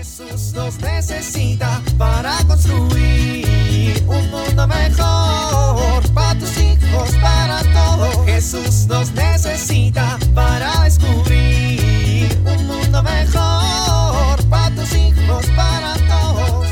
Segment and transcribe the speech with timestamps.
[0.00, 8.24] Jesús nos necesita para construir un mundo mejor para tus hijos, para todos.
[8.24, 16.66] Jesús nos necesita para descubrir un mundo mejor para tus hijos, para todos.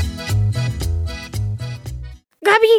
[2.41, 2.75] Gaby,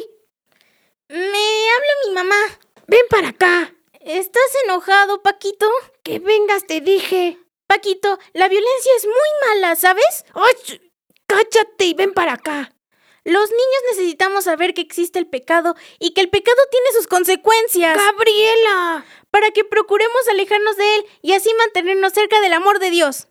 [1.10, 1.46] me
[1.76, 2.58] habla mi mamá.
[2.88, 3.72] Ven para acá.
[4.00, 5.68] ¿Estás enojado, Paquito?
[6.02, 7.38] Que vengas, te dije.
[7.70, 9.14] Paquito, la violencia es muy
[9.46, 10.24] mala, ¿sabes?
[10.34, 10.80] ¡Ay!
[11.28, 12.74] Cállate y ven para acá.
[13.22, 17.96] Los niños necesitamos saber que existe el pecado y que el pecado tiene sus consecuencias.
[17.96, 19.06] Gabriela.
[19.30, 23.28] Para que procuremos alejarnos de él y así mantenernos cerca del amor de Dios.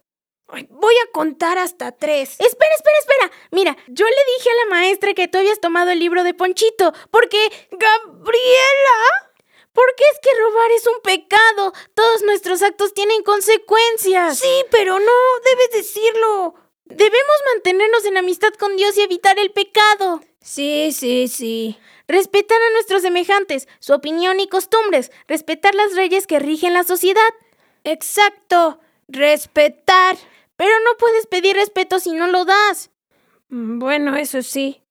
[0.47, 2.37] Ay, voy a contar hasta tres.
[2.39, 3.31] Espera, espera, espera.
[3.51, 6.93] Mira, yo le dije a la maestra que tú habías tomado el libro de Ponchito,
[7.11, 7.67] porque...
[7.71, 9.28] Gabriela.
[9.79, 11.73] Porque es que robar es un pecado.
[11.93, 14.37] Todos nuestros actos tienen consecuencias.
[14.37, 15.11] Sí, pero no,
[15.45, 16.53] debes decirlo.
[16.83, 20.19] Debemos mantenernos en amistad con Dios y evitar el pecado.
[20.41, 21.77] Sí, sí, sí.
[22.09, 27.33] Respetar a nuestros semejantes, su opinión y costumbres, respetar las leyes que rigen la sociedad.
[27.85, 30.17] Exacto, respetar.
[30.57, 32.89] Pero no puedes pedir respeto si no lo das.
[33.47, 34.83] Mm, Bueno, eso sí.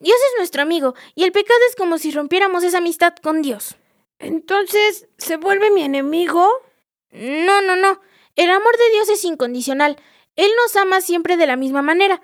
[0.00, 3.76] Dios es nuestro amigo y el pecado es como si rompiéramos esa amistad con Dios.
[4.22, 6.48] Entonces, ¿se vuelve mi enemigo?
[7.10, 8.00] No, no, no.
[8.36, 9.96] El amor de Dios es incondicional.
[10.36, 12.22] Él nos ama siempre de la misma manera.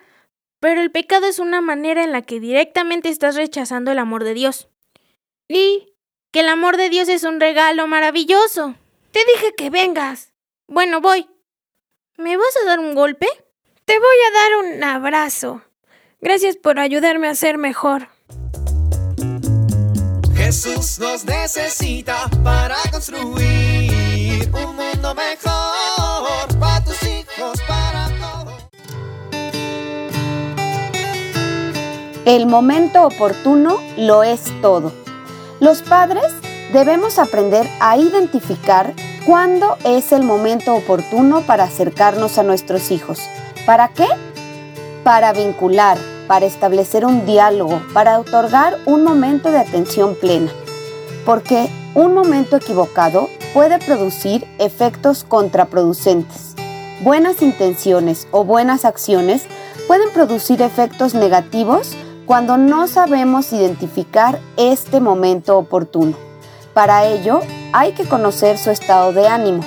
[0.60, 4.34] Pero el pecado es una manera en la que directamente estás rechazando el amor de
[4.34, 4.68] Dios.
[5.48, 5.96] Y
[6.30, 8.76] que el amor de Dios es un regalo maravilloso.
[9.10, 10.32] Te dije que vengas.
[10.68, 11.28] Bueno, voy.
[12.16, 13.26] ¿Me vas a dar un golpe?
[13.84, 15.62] Te voy a dar un abrazo.
[16.20, 18.08] Gracias por ayudarme a ser mejor.
[20.48, 28.54] Jesús nos necesita para construir un mundo mejor para tus hijos, para todos.
[32.24, 34.90] El momento oportuno lo es todo.
[35.60, 36.32] Los padres
[36.72, 38.94] debemos aprender a identificar
[39.26, 43.20] cuándo es el momento oportuno para acercarnos a nuestros hijos.
[43.66, 44.06] ¿Para qué?
[45.04, 50.52] Para vincular, para establecer un diálogo, para otorgar un momento de atención plena.
[51.24, 56.54] Porque un momento equivocado puede producir efectos contraproducentes.
[57.02, 59.46] Buenas intenciones o buenas acciones
[59.88, 61.96] pueden producir efectos negativos
[62.26, 66.14] cuando no sabemos identificar este momento oportuno.
[66.74, 67.40] Para ello,
[67.72, 69.62] hay que conocer su estado de ánimo.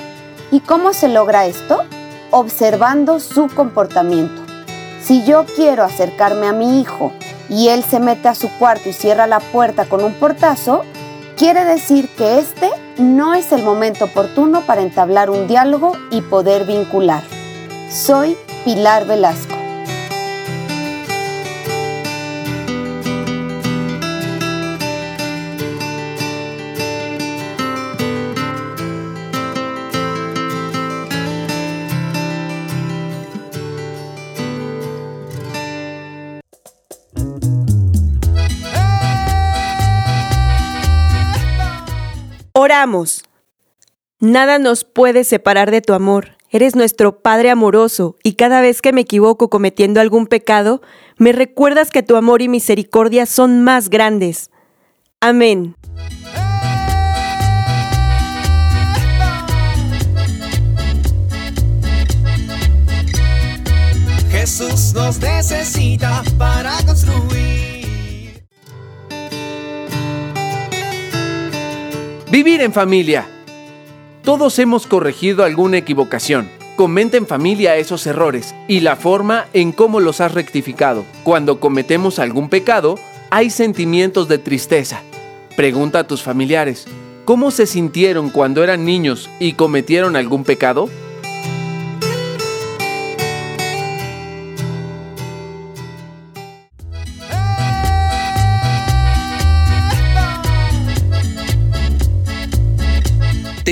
[0.52, 1.82] ¿Y cómo se logra esto?
[2.30, 4.41] Observando su comportamiento.
[5.02, 7.12] Si yo quiero acercarme a mi hijo
[7.48, 10.82] y él se mete a su cuarto y cierra la puerta con un portazo,
[11.36, 16.66] quiere decir que este no es el momento oportuno para entablar un diálogo y poder
[16.66, 17.22] vincular.
[17.90, 19.61] Soy Pilar Velasco.
[42.62, 43.24] Oramos.
[44.20, 46.36] Nada nos puede separar de tu amor.
[46.48, 50.80] Eres nuestro Padre amoroso y cada vez que me equivoco cometiendo algún pecado,
[51.16, 54.50] me recuerdas que tu amor y misericordia son más grandes.
[55.20, 55.74] Amén.
[64.30, 67.81] Jesús nos necesita para construir.
[72.32, 73.28] Vivir en familia.
[74.24, 76.48] Todos hemos corregido alguna equivocación.
[76.76, 81.04] Comenta en familia esos errores y la forma en cómo los has rectificado.
[81.24, 82.98] Cuando cometemos algún pecado,
[83.28, 85.02] hay sentimientos de tristeza.
[85.56, 86.86] Pregunta a tus familiares,
[87.26, 90.88] ¿cómo se sintieron cuando eran niños y cometieron algún pecado?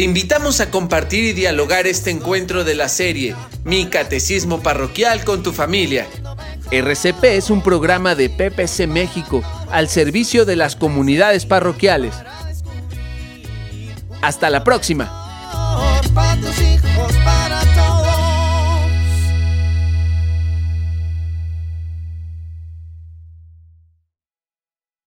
[0.01, 5.43] Te invitamos a compartir y dialogar este encuentro de la serie Mi Catecismo Parroquial con
[5.43, 6.07] tu familia.
[6.71, 12.15] RCP es un programa de PPC México al servicio de las comunidades parroquiales.
[14.23, 15.13] Hasta la próxima.